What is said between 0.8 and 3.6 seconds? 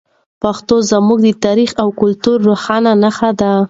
زموږ د تاریخ او کلتور روښانه نښه ده.